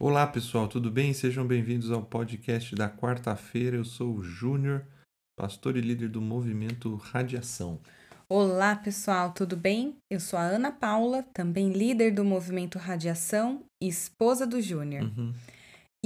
[0.00, 1.12] Olá pessoal, tudo bem?
[1.12, 3.76] Sejam bem-vindos ao podcast da quarta-feira.
[3.76, 4.84] Eu sou o Júnior,
[5.36, 7.78] pastor e líder do movimento Radiação.
[8.28, 9.96] Olá pessoal, tudo bem?
[10.10, 15.04] Eu sou a Ana Paula, também líder do movimento Radiação e esposa do Júnior.
[15.04, 15.32] Uhum.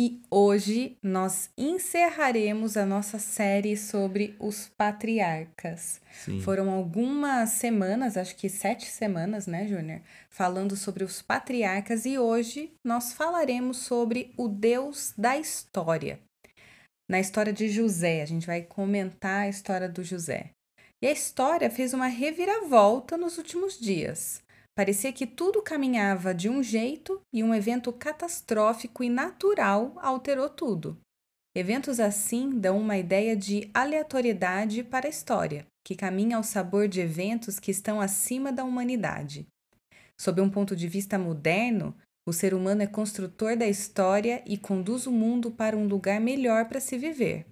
[0.01, 6.01] E hoje nós encerraremos a nossa série sobre os patriarcas.
[6.25, 6.41] Sim.
[6.41, 10.01] Foram algumas semanas, acho que sete semanas, né, Júnior?
[10.31, 16.21] Falando sobre os patriarcas e hoje nós falaremos sobre o Deus da história.
[17.11, 20.51] Na história de José, a gente vai comentar a história do José.
[21.03, 24.45] E a história fez uma reviravolta nos últimos dias.
[24.79, 30.97] Parecia que tudo caminhava de um jeito e um evento catastrófico e natural alterou tudo.
[31.53, 37.01] Eventos assim dão uma ideia de aleatoriedade para a história, que caminha ao sabor de
[37.01, 39.49] eventos que estão acima da humanidade.
[40.17, 41.93] Sob um ponto de vista moderno,
[42.25, 46.67] o ser humano é construtor da história e conduz o mundo para um lugar melhor
[46.67, 47.47] para se viver.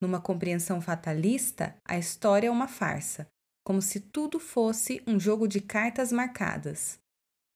[0.00, 3.28] Numa compreensão fatalista, a história é uma farsa,
[3.64, 6.98] como se tudo fosse um jogo de cartas marcadas.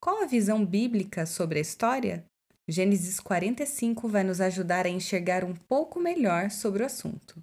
[0.00, 2.24] Qual a visão bíblica sobre a história?
[2.66, 7.36] Gênesis 45 vai nos ajudar a enxergar um pouco melhor sobre o assunto.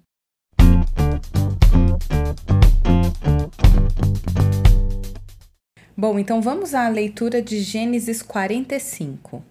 [5.96, 9.42] Bom, então vamos à leitura de Gênesis 45.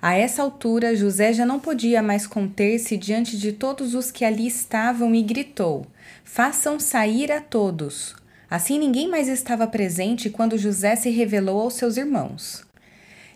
[0.00, 4.46] A essa altura, José já não podia mais conter-se diante de todos os que ali
[4.46, 5.86] estavam e gritou:
[6.24, 8.16] Façam sair a todos.
[8.50, 12.66] Assim ninguém mais estava presente quando José se revelou aos seus irmãos.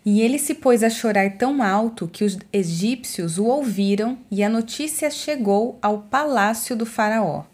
[0.05, 4.49] E ele se pôs a chorar tão alto que os egípcios o ouviram e a
[4.49, 7.45] notícia chegou ao palácio do Faraó.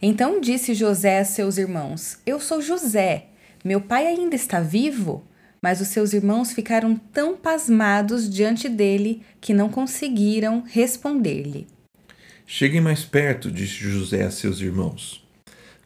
[0.00, 3.26] Então disse José a seus irmãos: Eu sou José.
[3.62, 5.22] Meu pai ainda está vivo?
[5.60, 11.66] Mas os seus irmãos ficaram tão pasmados diante dele que não conseguiram responder-lhe.
[12.46, 15.19] Cheguem mais perto, disse José a seus irmãos.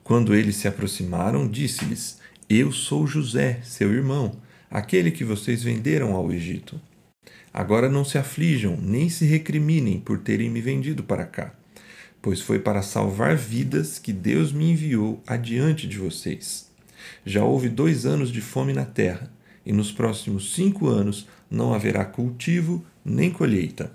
[0.04, 4.36] Quando eles se aproximaram, disse-lhes: Eu sou José, seu irmão,
[4.70, 6.78] aquele que vocês venderam ao Egito.
[7.52, 11.54] Agora não se aflijam, nem se recriminem por terem me vendido para cá,
[12.20, 16.70] pois foi para salvar vidas que Deus me enviou adiante de vocês.
[17.24, 19.32] Já houve dois anos de fome na terra,
[19.64, 23.90] e nos próximos cinco anos não haverá cultivo nem colheita.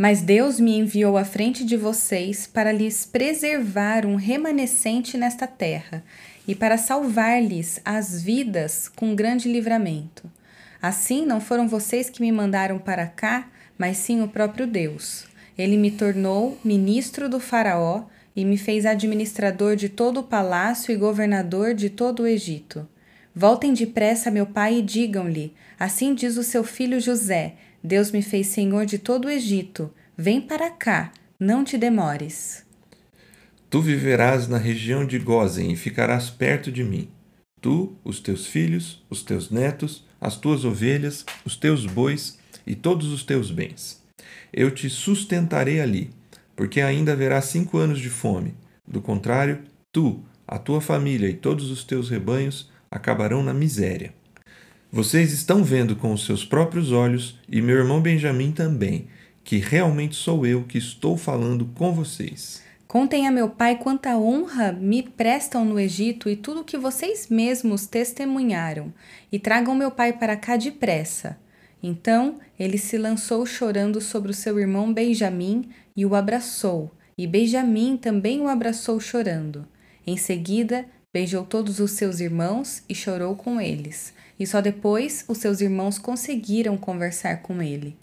[0.00, 6.02] Mas Deus me enviou à frente de vocês para lhes preservar um remanescente nesta terra
[6.48, 10.22] e para salvar-lhes as vidas com grande livramento.
[10.80, 15.26] Assim, não foram vocês que me mandaram para cá, mas sim o próprio Deus.
[15.58, 20.96] Ele me tornou ministro do Faraó e me fez administrador de todo o palácio e
[20.96, 22.88] governador de todo o Egito.
[23.34, 28.48] Voltem depressa meu pai e digam-lhe: Assim diz o seu filho José Deus me fez
[28.48, 29.90] senhor de todo o Egito.
[30.16, 32.64] Vem para cá, não te demores.
[33.70, 37.08] Tu viverás na região de Gozen e ficarás perto de mim.
[37.60, 43.06] Tu, os teus filhos, os teus netos, as tuas ovelhas, os teus bois e todos
[43.12, 44.02] os teus bens.
[44.52, 46.10] Eu te sustentarei ali,
[46.54, 48.54] porque ainda haverá cinco anos de fome.
[48.86, 49.60] Do contrário,
[49.90, 54.12] tu, a tua família e todos os teus rebanhos acabarão na miséria.
[54.92, 59.06] Vocês estão vendo com os seus próprios olhos, e meu irmão Benjamim também,
[59.44, 62.60] que realmente sou eu que estou falando com vocês.
[62.88, 67.28] Contem a meu pai quanta honra me prestam no Egito e tudo o que vocês
[67.28, 68.92] mesmos testemunharam,
[69.30, 71.38] e tragam meu pai para cá depressa.
[71.80, 77.96] Então ele se lançou chorando sobre o seu irmão Benjamim e o abraçou, e Benjamim
[77.96, 79.64] também o abraçou chorando.
[80.04, 85.36] Em seguida, beijou todos os seus irmãos e chorou com eles e só depois os
[85.36, 87.94] seus irmãos conseguiram conversar com ele.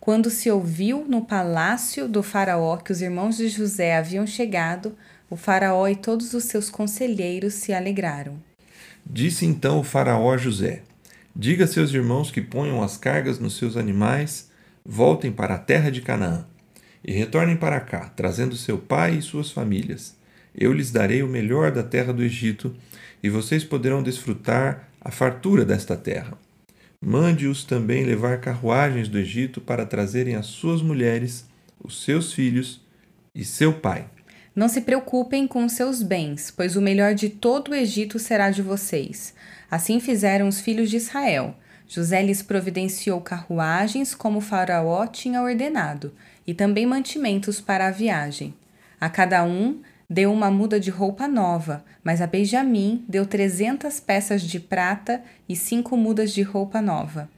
[0.00, 4.96] Quando se ouviu no palácio do Faraó que os irmãos de José haviam chegado,
[5.30, 8.36] o Faraó e todos os seus conselheiros se alegraram.
[9.06, 10.82] Disse então o Faraó a José:
[11.34, 14.50] Diga a seus irmãos que ponham as cargas nos seus animais,
[14.84, 16.44] voltem para a terra de Canaã
[17.04, 20.16] e retornem para cá, trazendo seu pai e suas famílias.
[20.54, 22.74] Eu lhes darei o melhor da terra do Egito,
[23.22, 26.36] e vocês poderão desfrutar a fartura desta terra.
[27.00, 31.46] Mande-os também levar carruagens do Egito para trazerem as suas mulheres,
[31.82, 32.80] os seus filhos
[33.34, 34.06] e seu pai.
[34.54, 38.60] Não se preocupem com seus bens, pois o melhor de todo o Egito será de
[38.60, 39.34] vocês.
[39.70, 41.56] Assim fizeram os filhos de Israel.
[41.88, 46.12] José lhes providenciou carruagens, como Faraó tinha ordenado,
[46.46, 48.54] e também mantimentos para a viagem.
[49.00, 49.80] A cada um
[50.12, 55.56] deu uma muda de roupa nova, mas a Benjamim deu trezentas peças de prata e
[55.56, 57.30] cinco mudas de roupa nova.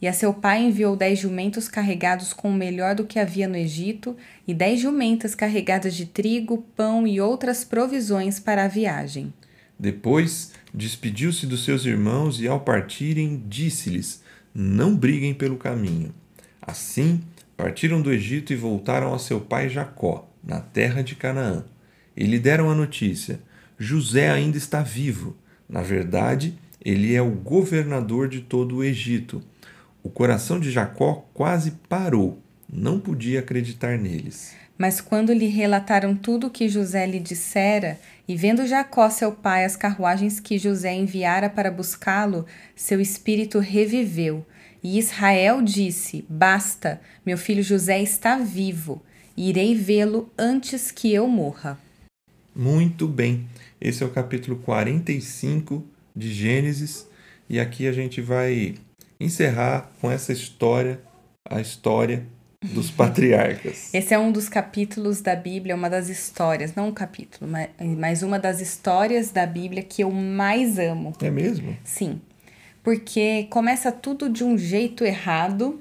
[0.00, 3.56] E a seu pai enviou dez jumentos carregados com o melhor do que havia no
[3.56, 4.14] Egito,
[4.46, 9.32] e dez jumentas carregadas de trigo, pão e outras provisões para a viagem.
[9.78, 14.22] Depois despediu-se dos seus irmãos e, ao partirem, disse-lhes:
[14.54, 16.14] Não briguem pelo caminho.
[16.60, 17.22] Assim,
[17.56, 21.64] partiram do Egito e voltaram a seu pai Jacó, na terra de Canaã.
[22.18, 23.38] E lhe deram a notícia:
[23.78, 25.36] José ainda está vivo.
[25.68, 29.40] Na verdade, ele é o governador de todo o Egito.
[30.02, 34.52] O coração de Jacó quase parou, não podia acreditar neles.
[34.76, 39.64] Mas quando lhe relataram tudo o que José lhe dissera, e vendo Jacó, seu pai,
[39.64, 44.44] as carruagens que José enviara para buscá-lo, seu espírito reviveu.
[44.82, 49.00] E Israel disse: Basta, meu filho José está vivo,
[49.36, 51.78] irei vê-lo antes que eu morra.
[52.58, 53.46] Muito bem,
[53.80, 57.06] esse é o capítulo 45 de Gênesis,
[57.48, 58.74] e aqui a gente vai
[59.20, 61.00] encerrar com essa história,
[61.48, 62.26] a história
[62.60, 63.94] dos patriarcas.
[63.94, 67.48] Esse é um dos capítulos da Bíblia, uma das histórias, não um capítulo,
[67.96, 71.12] mas uma das histórias da Bíblia que eu mais amo.
[71.22, 71.76] É mesmo?
[71.84, 72.20] Sim.
[72.82, 75.80] Porque começa tudo de um jeito errado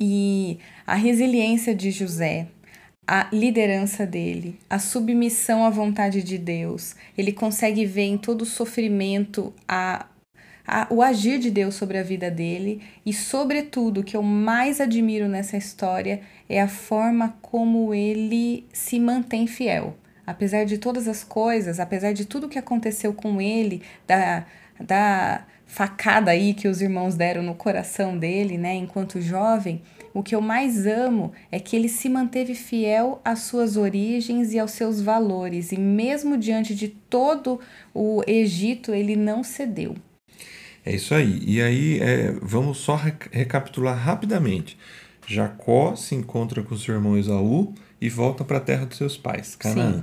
[0.00, 2.48] e a resiliência de José,
[3.14, 6.96] a liderança dele, a submissão à vontade de Deus.
[7.16, 10.06] Ele consegue ver em todo o sofrimento a,
[10.66, 14.80] a, o agir de Deus sobre a vida dele e, sobretudo, o que eu mais
[14.80, 19.94] admiro nessa história é a forma como ele se mantém fiel.
[20.26, 24.46] Apesar de todas as coisas, apesar de tudo que aconteceu com ele, da,
[24.80, 29.82] da facada aí que os irmãos deram no coração dele, né, enquanto jovem,
[30.14, 34.58] o que eu mais amo é que ele se manteve fiel às suas origens e
[34.58, 37.60] aos seus valores, e mesmo diante de todo
[37.94, 39.96] o Egito, ele não cedeu.
[40.84, 41.42] É isso aí.
[41.46, 43.00] E aí, é, vamos só
[43.30, 44.76] recapitular rapidamente.
[45.26, 49.54] Jacó se encontra com seu irmão Esaú e volta para a terra dos seus pais,
[49.54, 49.98] Canaã.
[49.98, 50.02] Sim.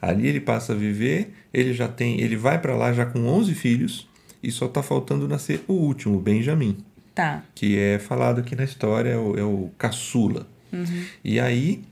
[0.00, 3.54] Ali ele passa a viver, ele já tem, ele vai para lá já com 11
[3.54, 4.08] filhos
[4.42, 6.76] e só está faltando nascer o último, Benjamim.
[7.18, 7.42] Tá.
[7.52, 10.46] Que é falado aqui na história, é o, é o caçula.
[10.72, 11.04] Uhum.
[11.24, 11.82] E aí,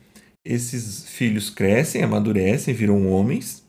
[0.44, 3.64] esses filhos crescem, amadurecem, viram homens,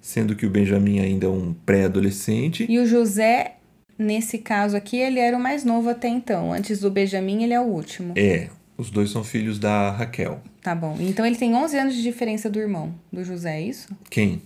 [0.00, 2.64] sendo que o Benjamim ainda é um pré-adolescente.
[2.68, 3.56] E o José,
[3.98, 6.52] nesse caso aqui, ele era o mais novo até então.
[6.52, 8.14] Antes do Benjamim, ele é o último.
[8.16, 8.48] É,
[8.78, 10.40] os dois são filhos da Raquel.
[10.62, 10.96] Tá bom.
[11.00, 13.88] Então ele tem 11 anos de diferença do irmão, do José, é isso?
[14.08, 14.40] Quem?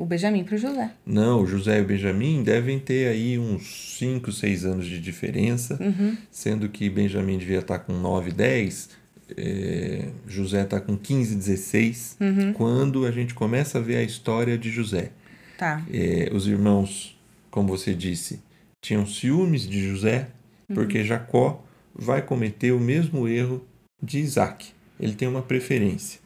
[0.00, 0.90] O Benjamin para o José.
[1.04, 5.76] Não, o José e o Benjamin devem ter aí uns 5, 6 anos de diferença,
[5.78, 6.16] uhum.
[6.30, 8.88] sendo que Benjamin devia estar com 9, 10,
[9.36, 12.52] é, José está com 15, 16, uhum.
[12.54, 15.10] quando a gente começa a ver a história de José.
[15.58, 15.84] Tá.
[15.92, 17.14] É, os irmãos,
[17.50, 18.40] como você disse,
[18.80, 20.28] tinham ciúmes de José,
[20.66, 20.76] uhum.
[20.76, 21.62] porque Jacó
[21.94, 23.62] vai cometer o mesmo erro
[24.02, 24.72] de Isaac.
[24.98, 26.20] Ele tem uma preferência.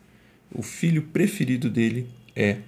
[0.55, 2.07] O filho preferido dele
[2.37, 2.59] é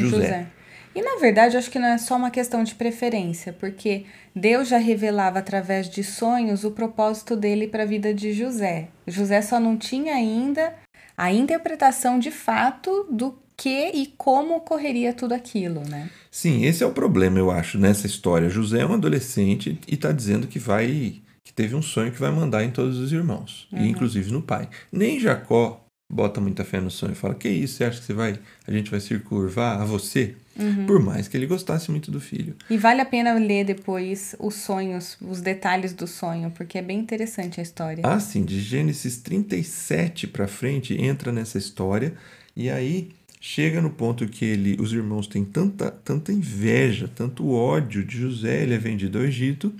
[0.00, 0.16] José.
[0.16, 0.46] José.
[0.94, 4.04] E na verdade, acho que não é só uma questão de preferência, porque
[4.34, 8.88] Deus já revelava através de sonhos o propósito dele para a vida de José.
[9.06, 10.72] José só não tinha ainda
[11.16, 16.10] a interpretação de fato do que e como ocorreria tudo aquilo, né?
[16.30, 18.48] Sim, esse é o problema, eu acho, nessa história.
[18.48, 22.30] José é um adolescente e está dizendo que vai que teve um sonho que vai
[22.30, 23.84] mandar em todos os irmãos, uhum.
[23.84, 24.68] e inclusive no pai.
[24.90, 27.76] Nem Jacó bota muita fé no sonho e fala: Que isso?
[27.76, 30.34] Você acha que você vai, a gente vai se curvar a você?
[30.56, 30.86] Uhum.
[30.86, 32.54] Por mais que ele gostasse muito do filho.
[32.70, 37.00] E vale a pena ler depois os sonhos, os detalhes do sonho, porque é bem
[37.00, 38.02] interessante a história.
[38.04, 42.14] Ah, sim, de Gênesis 37 para frente entra nessa história
[42.54, 48.04] e aí chega no ponto que ele, os irmãos têm tanta, tanta inveja, tanto ódio
[48.04, 49.74] de José, ele é vendido ao Egito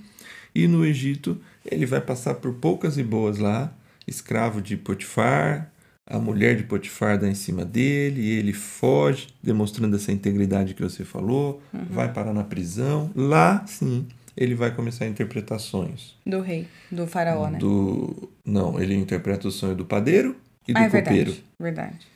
[0.53, 3.73] e no Egito ele vai passar por poucas e boas lá,
[4.05, 5.71] escravo de Potifar,
[6.07, 10.83] a mulher de Potifar dá em cima dele, e ele foge, demonstrando essa integridade que
[10.83, 11.85] você falou, uhum.
[11.89, 13.09] vai parar na prisão.
[13.15, 14.07] Lá, sim,
[14.37, 16.15] ele vai começar a interpretar sonhos.
[16.25, 17.57] Do rei, do faraó, né?
[17.57, 18.29] Do...
[18.45, 20.35] Não, ele interpreta o sonho do padeiro
[20.67, 21.31] e do ah, é copeiro.
[21.31, 22.07] Verdade, verdade.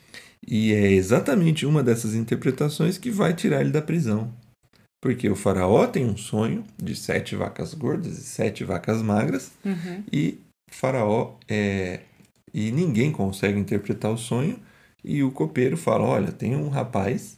[0.48, 4.32] E é exatamente uma dessas interpretações que vai tirar ele da prisão.
[5.02, 10.04] Porque o faraó tem um sonho de sete vacas gordas e sete vacas magras, uhum.
[10.12, 12.02] e o faraó é,
[12.54, 14.60] e ninguém consegue interpretar o sonho.
[15.04, 17.38] E o copeiro fala: Olha, tem um rapaz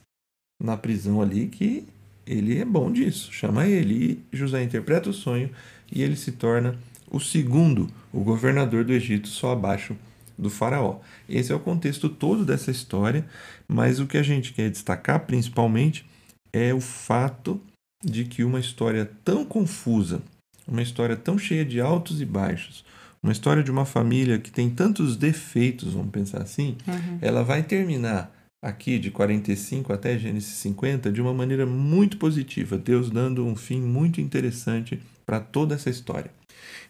[0.61, 1.85] na prisão ali que
[2.25, 4.23] ele é bom disso, chama ele.
[4.31, 5.49] E José interpreta o sonho
[5.91, 6.77] e ele se torna
[7.09, 9.95] o segundo, o governador do Egito, só abaixo
[10.37, 10.99] do Faraó.
[11.27, 13.25] Esse é o contexto todo dessa história,
[13.67, 16.05] mas o que a gente quer destacar principalmente
[16.53, 17.61] é o fato
[18.03, 20.21] de que uma história tão confusa,
[20.67, 22.83] uma história tão cheia de altos e baixos,
[23.23, 27.19] uma história de uma família que tem tantos defeitos, vamos pensar assim, Uhum.
[27.21, 28.31] ela vai terminar
[28.63, 33.79] aqui de 45 até Gênesis 50 de uma maneira muito positiva, Deus dando um fim
[33.81, 36.31] muito interessante para toda essa história.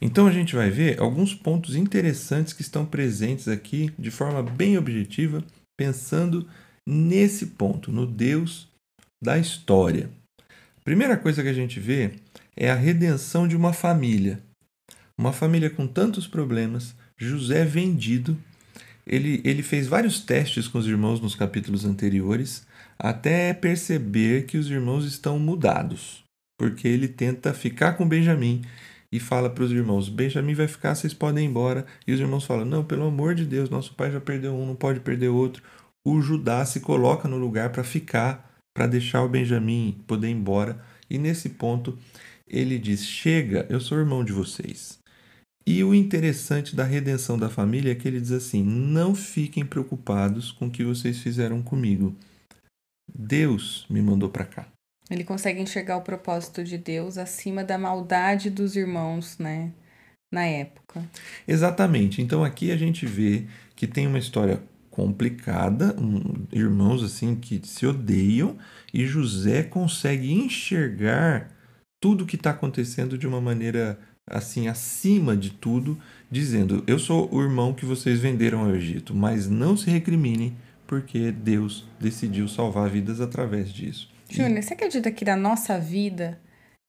[0.02, 4.78] Então a gente vai ver alguns pontos interessantes que estão presentes aqui de forma bem
[4.78, 5.44] objetiva,
[5.78, 6.48] pensando
[6.88, 8.68] nesse ponto, no Deus
[9.24, 10.10] da história.
[10.84, 12.12] Primeira coisa que a gente vê
[12.56, 14.42] é a redenção de uma família.
[15.22, 18.36] Uma família com tantos problemas, José vendido.
[19.06, 22.66] Ele, ele fez vários testes com os irmãos nos capítulos anteriores,
[22.98, 26.24] até perceber que os irmãos estão mudados,
[26.58, 28.63] porque ele tenta ficar com Benjamim
[29.12, 31.86] e fala para os irmãos: Benjamim vai ficar, vocês podem ir embora.
[32.08, 34.75] E os irmãos falam: Não, pelo amor de Deus, nosso pai já perdeu um, não
[34.75, 35.62] pode perder outro.
[36.04, 40.84] O Judá se coloca no lugar para ficar, para deixar o Benjamim poder ir embora.
[41.08, 41.96] E nesse ponto
[42.48, 45.00] ele diz: Chega, eu sou irmão de vocês.
[45.65, 50.51] E o interessante da redenção da família é que ele diz assim: Não fiquem preocupados
[50.51, 52.15] com o que vocês fizeram comigo.
[53.13, 54.68] Deus me mandou para cá.
[55.10, 59.72] Ele consegue enxergar o propósito de Deus acima da maldade dos irmãos, né?
[60.32, 61.03] Na época.
[61.46, 62.22] Exatamente.
[62.22, 67.86] Então aqui a gente vê que tem uma história complicada, um, irmãos assim que se
[67.86, 68.58] odeiam
[68.94, 71.50] e José consegue enxergar
[72.01, 74.00] tudo que está acontecendo de uma maneira
[74.32, 75.98] assim acima de tudo,
[76.30, 80.56] dizendo: eu sou o irmão que vocês venderam ao Egito, mas não se recriminem
[80.88, 84.10] porque Deus decidiu salvar vidas através disso.
[84.30, 86.40] Júnior, você acredita que na nossa vida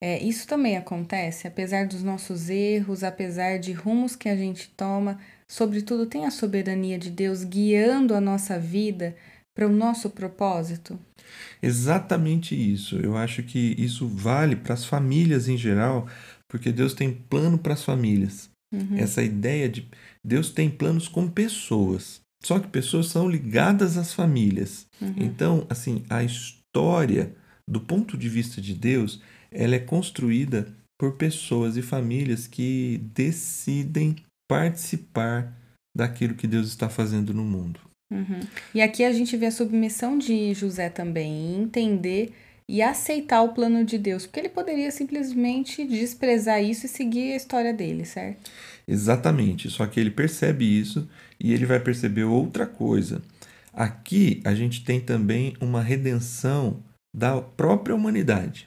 [0.01, 1.47] é, isso também acontece?
[1.47, 6.99] Apesar dos nossos erros, apesar de rumos que a gente toma, sobretudo tem a soberania
[6.99, 9.15] de Deus guiando a nossa vida
[9.55, 10.99] para o nosso propósito?
[11.63, 12.97] Exatamente isso.
[12.97, 16.09] Eu acho que isso vale para as famílias em geral,
[16.53, 18.51] porque Deus tem plano para as famílias.
[18.75, 18.99] Uhum.
[18.99, 19.89] Essa ideia de
[20.23, 22.21] Deus tem planos com pessoas.
[22.45, 24.85] Só que pessoas são ligadas às famílias.
[25.01, 25.15] Uhum.
[25.17, 27.35] Então, assim, a história,
[27.67, 30.69] do ponto de vista de Deus, ela é construída
[31.01, 34.17] por pessoas e famílias que decidem
[34.47, 35.57] participar
[35.97, 37.81] daquilo que Deus está fazendo no mundo.
[38.13, 38.41] Uhum.
[38.75, 42.35] E aqui a gente vê a submissão de José também, entender
[42.73, 47.37] e aceitar o plano de Deus, porque ele poderia simplesmente desprezar isso e seguir a
[47.37, 48.51] história dele, certo?
[48.89, 51.07] Exatamente, só que ele percebe isso
[51.39, 53.21] e ele vai perceber outra coisa.
[53.75, 56.83] Aqui a gente tem também uma redenção
[57.15, 58.67] da própria humanidade.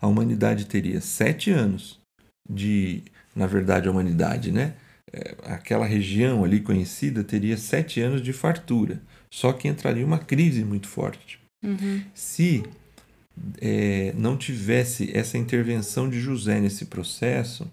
[0.00, 2.00] A humanidade teria sete anos
[2.48, 3.02] de.
[3.36, 4.74] Na verdade, a humanidade, né?
[5.12, 9.02] É, aquela região ali conhecida teria sete anos de fartura.
[9.30, 11.38] Só que entraria uma crise muito forte.
[11.62, 12.02] Uhum.
[12.14, 12.62] Se
[13.60, 17.70] é, não tivesse essa intervenção de José nesse processo,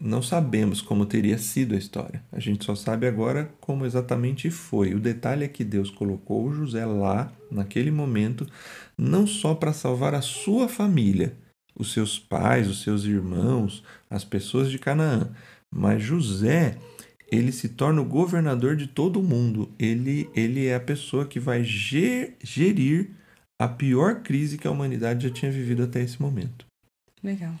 [0.00, 2.22] não sabemos como teria sido a história.
[2.30, 4.94] A gente só sabe agora como exatamente foi.
[4.94, 8.46] O detalhe é que Deus colocou José lá, naquele momento,
[8.96, 11.34] não só para salvar a sua família,
[11.74, 15.30] os seus pais, os seus irmãos, as pessoas de Canaã,
[15.70, 16.78] mas José,
[17.30, 19.68] ele se torna o governador de todo o mundo.
[19.78, 23.17] Ele, ele é a pessoa que vai gerir
[23.60, 26.66] a pior crise que a humanidade já tinha vivido até esse momento.
[27.22, 27.54] Legal.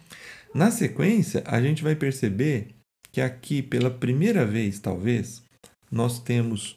[0.54, 2.74] Na sequência, a gente vai perceber
[3.10, 5.42] que aqui, pela primeira vez, talvez,
[5.90, 6.76] nós temos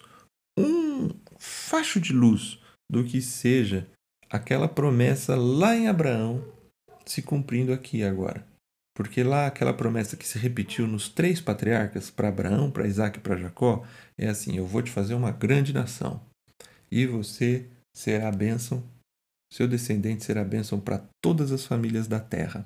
[0.57, 2.59] um facho de luz
[2.89, 3.87] do que seja
[4.29, 6.43] aquela promessa lá em Abraão
[7.05, 8.45] se cumprindo aqui agora.
[8.93, 13.21] Porque lá aquela promessa que se repetiu nos três patriarcas, para Abraão, para Isaac e
[13.21, 13.85] para Jacó,
[14.17, 16.21] é assim: eu vou te fazer uma grande nação,
[16.91, 18.83] e você será a bênção,
[19.51, 22.65] seu descendente será bênção para todas as famílias da terra.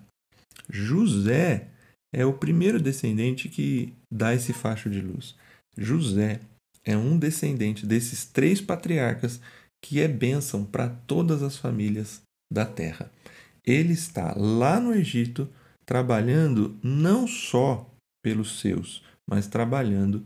[0.69, 1.67] José
[2.13, 5.35] é o primeiro descendente que dá esse facho de luz.
[5.77, 6.39] José
[6.83, 9.41] é um descendente desses três patriarcas
[9.83, 13.11] que é bênção para todas as famílias da terra.
[13.65, 15.49] Ele está lá no Egito
[15.85, 17.89] trabalhando não só
[18.23, 20.25] pelos seus, mas trabalhando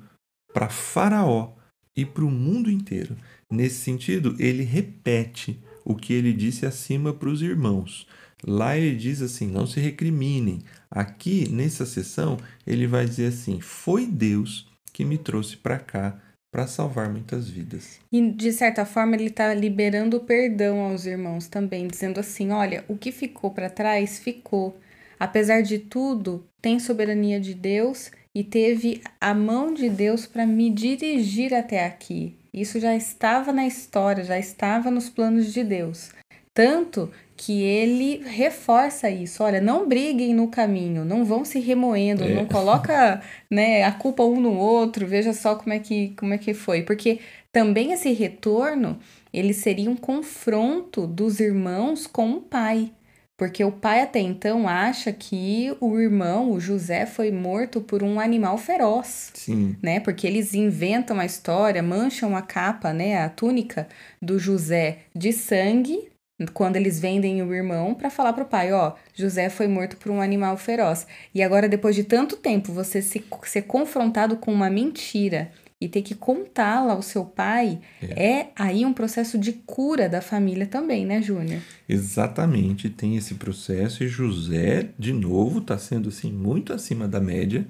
[0.54, 1.54] para Faraó
[1.96, 3.18] e para o mundo inteiro.
[3.52, 8.06] Nesse sentido, ele repete o que ele disse acima para os irmãos.
[8.46, 10.62] Lá ele diz assim: não se recriminem.
[10.90, 16.68] Aqui, nessa sessão, ele vai dizer assim: foi Deus que me trouxe para cá para
[16.68, 18.00] salvar muitas vidas.
[18.12, 22.86] E de certa forma ele está liberando o perdão aos irmãos também, dizendo assim: olha,
[22.88, 24.80] o que ficou para trás ficou.
[25.20, 30.70] Apesar de tudo, tem soberania de Deus e teve a mão de Deus para me
[30.70, 32.39] dirigir até aqui.
[32.54, 36.12] Isso já estava na história, já estava nos planos de Deus.
[36.54, 39.42] Tanto que ele reforça isso.
[39.42, 42.34] Olha, não briguem no caminho, não vão se remoendo, é.
[42.34, 46.38] não coloca né, a culpa um no outro, veja só como é que, como é
[46.38, 46.82] que foi.
[46.84, 47.20] Porque
[47.52, 49.00] também esse retorno,
[49.32, 52.92] ele seria um confronto dos irmãos com o pai.
[53.40, 58.20] Porque o pai até então acha que o irmão, o José, foi morto por um
[58.20, 59.32] animal feroz.
[59.34, 59.78] Sim.
[59.82, 60.02] Né?
[60.02, 63.88] Porque eles inventam a história, mancham a capa, né, a túnica
[64.22, 66.10] do José de sangue,
[66.54, 70.22] quando eles vendem o irmão para falar pro pai, ó, José foi morto por um
[70.22, 71.06] animal feroz.
[71.34, 76.02] E agora depois de tanto tempo você se, ser confrontado com uma mentira e ter
[76.02, 78.40] que contá-la ao seu pai, é.
[78.40, 78.52] é.
[78.56, 81.62] aí um processo de cura da família também, né, Júnior?
[81.88, 87.66] Exatamente, tem esse processo e José, de novo, está sendo assim muito acima da média,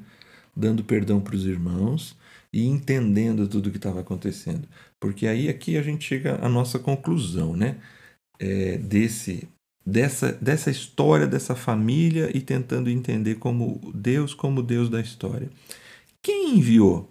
[0.55, 2.17] dando perdão para os irmãos
[2.51, 4.67] e entendendo tudo o que estava acontecendo.
[4.99, 7.77] Porque aí aqui a gente chega à nossa conclusão, né?
[8.39, 9.47] É, desse
[9.85, 15.49] dessa, dessa história, dessa família e tentando entender como Deus como Deus da história.
[16.21, 17.09] Quem enviou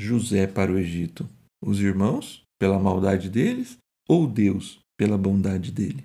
[0.00, 1.28] José para o Egito?
[1.62, 3.76] Os irmãos, pela maldade deles,
[4.08, 6.04] ou Deus, pela bondade dele?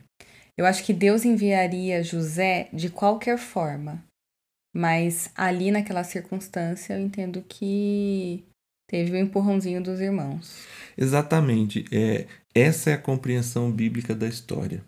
[0.58, 4.04] Eu acho que Deus enviaria José de qualquer forma,
[4.76, 8.44] mas ali naquela circunstância eu entendo que
[8.90, 10.66] teve o um empurrãozinho dos irmãos.
[10.98, 11.86] Exatamente.
[11.90, 14.84] É, essa é a compreensão bíblica da história.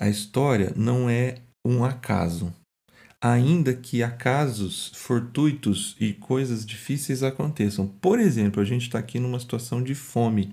[0.00, 2.52] A história não é um acaso
[3.24, 7.86] ainda que acasos fortuitos e coisas difíceis aconteçam.
[7.86, 10.52] Por exemplo, a gente está aqui numa situação de fome.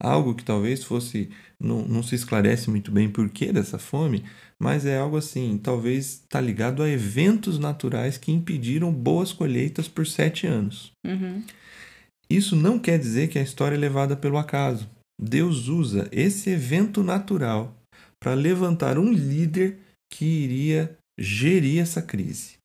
[0.00, 1.28] Algo que talvez fosse.
[1.60, 4.24] Não, não se esclarece muito bem por que dessa fome,
[4.58, 10.06] mas é algo assim, talvez está ligado a eventos naturais que impediram boas colheitas por
[10.06, 10.92] sete anos.
[11.04, 11.42] Uhum.
[12.30, 14.88] Isso não quer dizer que a história é levada pelo acaso.
[15.20, 17.76] Deus usa esse evento natural
[18.20, 19.78] para levantar um líder
[20.10, 22.58] que iria gerir essa crise.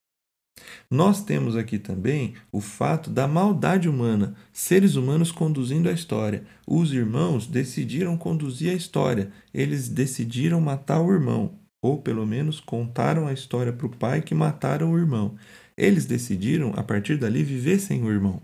[0.90, 6.44] Nós temos aqui também o fato da maldade humana, seres humanos conduzindo a história.
[6.68, 13.28] Os irmãos decidiram conduzir a história, eles decidiram matar o irmão, ou pelo menos contaram
[13.28, 15.36] a história para o pai que mataram o irmão.
[15.76, 18.40] Eles decidiram, a partir dali, viver sem o irmão.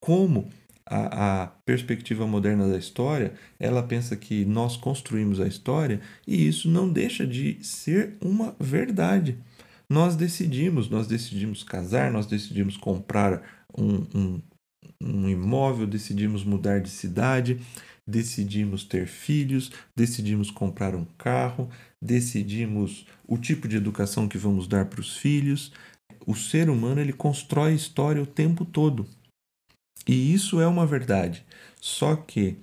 [0.00, 0.48] Como
[0.86, 6.70] a, a, perspectiva moderna da história, ela pensa que nós construímos a história e isso
[6.70, 9.38] não deixa de ser uma verdade.
[9.92, 14.42] Nós decidimos, nós decidimos casar, nós decidimos comprar um, um,
[15.02, 17.60] um imóvel, decidimos mudar de cidade,
[18.08, 21.68] decidimos ter filhos, decidimos comprar um carro,
[22.00, 25.70] decidimos o tipo de educação que vamos dar para os filhos.
[26.26, 29.06] O ser humano ele constrói história o tempo todo.
[30.08, 31.44] E isso é uma verdade.
[31.78, 32.56] Só que,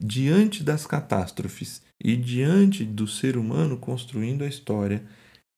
[0.00, 5.04] diante das catástrofes e diante do ser humano construindo a história,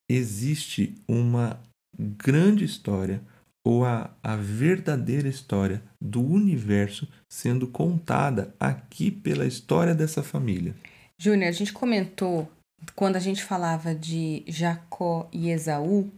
[0.09, 1.61] existe uma
[1.99, 3.23] grande história
[3.67, 10.75] ou a, a verdadeira história do universo sendo contada aqui pela história dessa família.
[11.19, 12.51] Júnior, a gente comentou
[12.95, 16.11] quando a gente falava de Jacó e Esaú,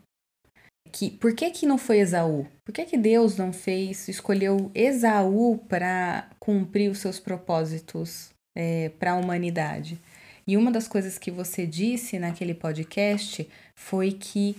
[0.92, 2.46] que por que que não foi Esaú?
[2.64, 9.12] Por que que Deus não fez, escolheu Esaú para cumprir os seus propósitos é, para
[9.12, 10.00] a humanidade?
[10.46, 14.56] E uma das coisas que você disse naquele podcast foi que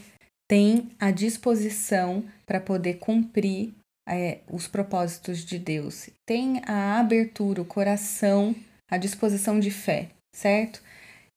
[0.48, 3.74] tem a disposição para poder cumprir
[4.08, 6.10] é, os propósitos de Deus.
[6.26, 8.56] Tem a abertura, o coração,
[8.90, 10.82] a disposição de fé, certo?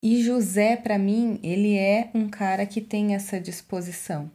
[0.02, 4.30] E José, para mim, ele é um cara que tem essa disposição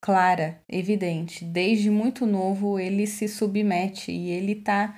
[0.00, 1.44] clara, evidente.
[1.44, 4.96] Desde muito novo ele se submete e ele tá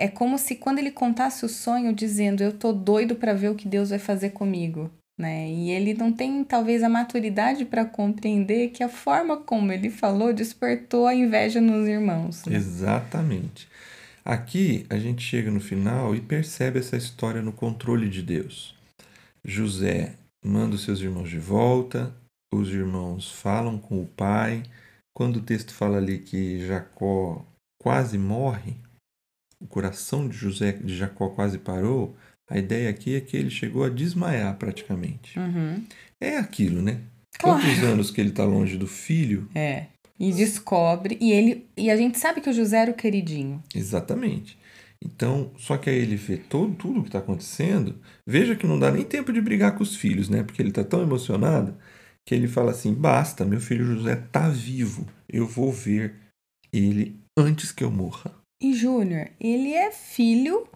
[0.00, 3.54] é como se quando ele contasse o sonho dizendo eu tô doido para ver o
[3.54, 5.48] que Deus vai fazer comigo, né?
[5.50, 10.32] E ele não tem talvez a maturidade para compreender que a forma como ele falou
[10.32, 12.44] despertou a inveja nos irmãos.
[12.44, 12.56] Né?
[12.56, 13.68] Exatamente.
[14.24, 18.74] Aqui a gente chega no final e percebe essa história no controle de Deus.
[19.44, 22.14] José manda os seus irmãos de volta,
[22.52, 24.62] os irmãos falam com o pai.
[25.14, 27.44] Quando o texto fala ali que Jacó
[27.80, 28.76] quase morre,
[29.60, 32.16] o coração de José de Jacó quase parou,
[32.48, 35.38] a ideia aqui é que ele chegou a desmaiar praticamente.
[35.38, 35.82] Uhum.
[36.20, 37.00] É aquilo, né?
[37.38, 37.60] Claro.
[37.60, 39.48] Quantos anos que ele está longe do filho?
[39.54, 39.86] É.
[40.18, 43.62] E descobre, e ele e a gente sabe que o José era o queridinho.
[43.74, 44.56] Exatamente.
[45.04, 47.96] Então, só que aí ele vê todo, tudo o que está acontecendo.
[48.26, 50.44] Veja que não dá nem tempo de brigar com os filhos, né?
[50.44, 51.76] Porque ele está tão emocionado
[52.24, 56.14] que ele fala assim: basta, meu filho José está vivo, eu vou ver
[56.72, 58.32] ele antes que eu morra.
[58.62, 60.68] E Júnior, ele é filho,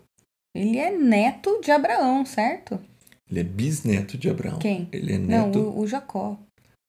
[0.56, 2.80] ele é neto de Abraão, certo?
[3.30, 4.58] Ele é bisneto de Abraão.
[4.58, 4.88] Quem?
[4.92, 5.58] Ele é Não, neto.
[5.58, 6.38] o, o Jacó.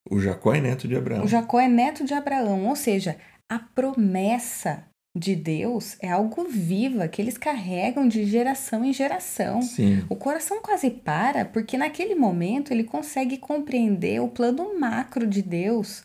[0.09, 0.19] o...
[0.19, 1.23] Jacó é neto de Abraão.
[1.25, 3.17] O Jacó é neto de Abraão, ou seja,
[3.49, 4.85] a promessa
[5.17, 9.61] de Deus é algo viva que eles carregam de geração em geração.
[9.61, 10.05] Sim.
[10.09, 16.03] O coração quase para porque naquele momento ele consegue compreender o plano macro de Deus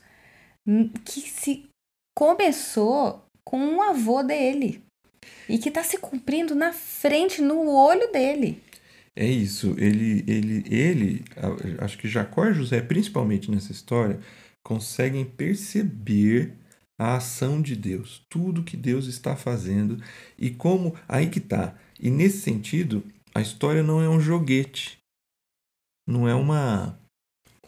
[0.66, 1.66] hum, que se
[2.16, 4.82] começou com um avô dele
[5.48, 8.62] e que está se cumprindo na frente, no olho dele.
[9.14, 9.74] É isso.
[9.78, 11.24] Ele, ele, ele,
[11.78, 14.20] acho que Jacó e José, principalmente nessa história,
[14.62, 16.54] conseguem perceber
[16.98, 20.02] a ação de Deus, tudo que Deus está fazendo
[20.38, 21.76] e como aí que tá.
[21.98, 23.04] E nesse sentido,
[23.34, 24.98] a história não é um joguete,
[26.06, 26.98] não é uma,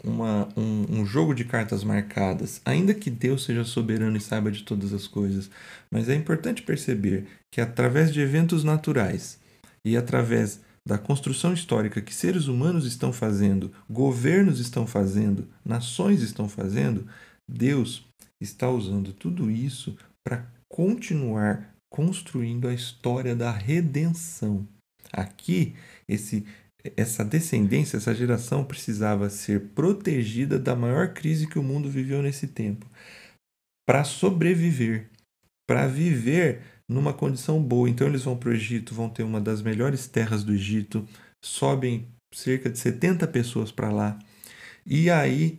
[0.04, 4.62] uma um, um jogo de cartas marcadas, ainda que Deus seja soberano e saiba de
[4.62, 5.50] todas as coisas.
[5.90, 9.38] Mas é importante perceber que através de eventos naturais
[9.84, 16.48] e através da construção histórica que seres humanos estão fazendo, governos estão fazendo, nações estão
[16.48, 17.06] fazendo,
[17.48, 18.06] Deus
[18.40, 24.66] está usando tudo isso para continuar construindo a história da redenção.
[25.12, 25.74] Aqui,
[26.08, 26.44] esse,
[26.96, 32.46] essa descendência, essa geração precisava ser protegida da maior crise que o mundo viveu nesse
[32.46, 32.86] tempo,
[33.86, 35.10] para sobreviver,
[35.66, 37.88] para viver numa condição boa.
[37.88, 41.06] Então eles vão para o Egito, vão ter uma das melhores terras do Egito,
[41.42, 44.18] sobem cerca de 70 pessoas para lá.
[44.84, 45.58] E aí,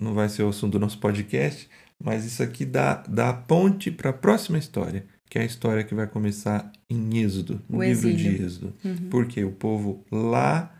[0.00, 1.68] não vai ser o assunto do nosso podcast,
[2.02, 5.94] mas isso aqui dá, dá ponte para a próxima história, que é a história que
[5.94, 8.46] vai começar em Êxodo, no O livro de exílio.
[8.46, 8.74] Êxodo.
[8.84, 9.10] Uhum.
[9.10, 10.74] Porque o povo lá,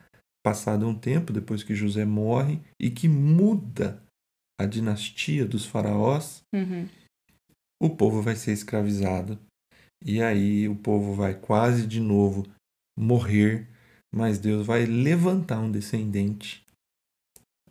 [0.44, 4.02] passado um tempo, depois que José morre, e que muda
[4.60, 6.88] a dinastia dos faraós, Uhum.
[7.82, 9.38] o povo vai ser escravizado.
[10.04, 12.46] E aí o povo vai quase de novo
[12.98, 13.66] morrer,
[14.14, 16.64] mas Deus vai levantar um descendente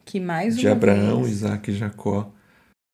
[0.06, 2.32] Que mais de Abraão, vez, Isaac e Jacó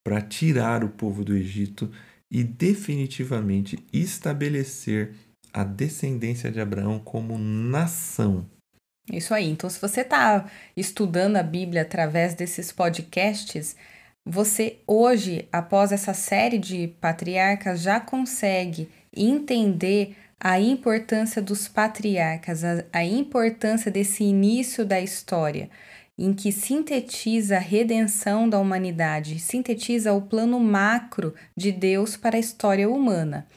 [0.05, 1.91] para tirar o povo do Egito
[2.33, 5.13] e definitivamente estabelecer
[5.53, 8.49] a descendência de Abraão como nação.
[9.11, 9.47] Isso aí.
[9.47, 13.75] Então, se você está estudando a Bíblia através desses podcasts,
[14.25, 22.83] você hoje, após essa série de patriarcas, já consegue entender a importância dos patriarcas, a,
[22.91, 25.69] a importância desse início da história,
[26.17, 32.39] em que sintetiza a redenção da humanidade, sintetiza o plano macro de Deus para a
[32.39, 33.47] história humana.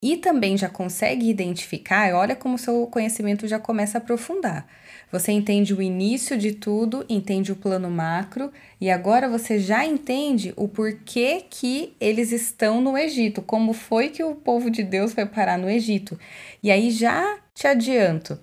[0.00, 4.66] E também já consegue identificar, olha como seu conhecimento já começa a aprofundar.
[5.10, 10.52] Você entende o início de tudo, entende o plano macro e agora você já entende
[10.56, 15.24] o porquê que eles estão no Egito, como foi que o povo de Deus foi
[15.24, 16.18] parar no Egito.
[16.62, 18.38] E aí já te adianto,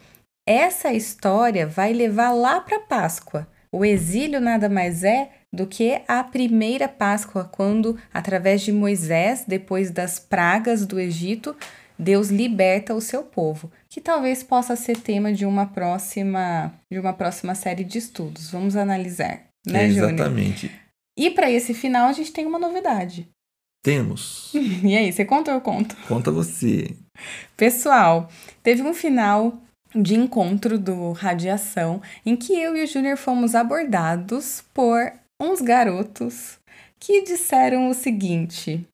[0.47, 3.47] essa história vai levar lá para Páscoa.
[3.73, 9.91] O exílio nada mais é do que a primeira Páscoa, quando, através de Moisés, depois
[9.91, 11.55] das pragas do Egito,
[11.97, 17.13] Deus liberta o seu povo, que talvez possa ser tema de uma próxima, de uma
[17.13, 18.49] próxima série de estudos.
[18.51, 20.13] Vamos analisar, né, É, Júnior?
[20.13, 20.71] exatamente.
[21.17, 23.27] E para esse final a gente tem uma novidade.
[23.83, 24.51] Temos.
[24.83, 25.95] E aí, você conta ou eu conto?
[26.07, 26.89] Conta você.
[27.55, 28.29] Pessoal,
[28.63, 29.53] teve um final
[29.95, 36.59] de encontro do Radiação em que eu e o Júnior fomos abordados por uns garotos
[36.99, 38.85] que disseram o seguinte: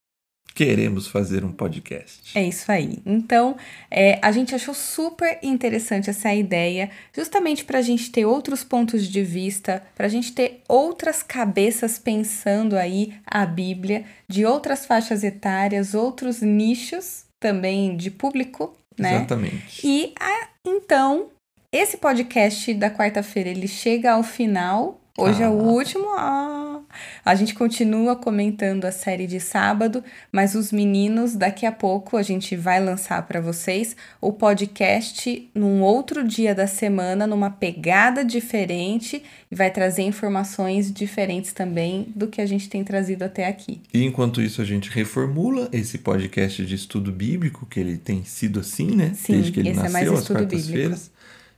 [0.58, 2.36] Queremos fazer um podcast.
[2.36, 2.98] É isso aí.
[3.06, 3.56] Então,
[3.92, 9.08] é, a gente achou super interessante essa ideia, justamente para a gente ter outros pontos
[9.08, 15.24] de vista, para a gente ter outras cabeças pensando aí a Bíblia, de outras faixas
[15.24, 19.18] etárias, outros nichos também de público, né?
[19.18, 19.86] Exatamente.
[19.88, 21.30] E ah, então,
[21.72, 25.00] esse podcast da quarta-feira ele chega ao final.
[25.18, 25.64] Hoje é o Ah.
[25.64, 26.06] último.
[26.16, 26.80] Ah,
[27.26, 32.22] a gente continua comentando a série de sábado, mas os meninos, daqui a pouco a
[32.24, 39.24] gente vai lançar para vocês o podcast num outro dia da semana, numa pegada diferente
[39.52, 43.82] e vai trazer informações diferentes também do que a gente tem trazido até aqui.
[43.94, 48.60] E enquanto isso, a gente reformula esse podcast de estudo bíblico, que ele tem sido
[48.60, 49.12] assim, né?
[49.16, 51.12] Sim, Desde que ele esse é mais nasceu, às estudo quartas-feiras.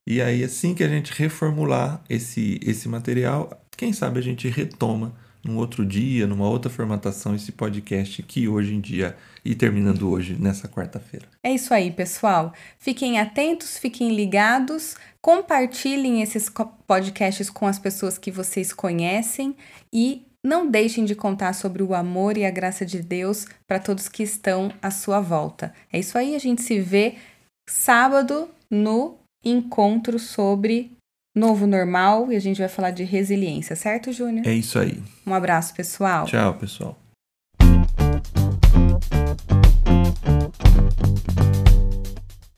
[0.05, 5.13] E aí, assim que a gente reformular esse, esse material, quem sabe a gente retoma
[5.43, 10.35] num outro dia, numa outra formatação, esse podcast que hoje em dia, e terminando hoje,
[10.37, 11.27] nessa quarta-feira.
[11.43, 12.53] É isso aí, pessoal.
[12.77, 16.51] Fiquem atentos, fiquem ligados, compartilhem esses
[16.85, 19.55] podcasts com as pessoas que vocês conhecem
[19.93, 24.07] e não deixem de contar sobre o amor e a graça de Deus para todos
[24.07, 25.73] que estão à sua volta.
[25.91, 27.15] É isso aí, a gente se vê
[27.67, 30.91] sábado no encontro sobre
[31.35, 34.45] novo normal e a gente vai falar de resiliência, certo, Júnior?
[34.47, 35.01] É isso aí.
[35.25, 36.25] Um abraço, pessoal.
[36.25, 36.97] Tchau, pessoal.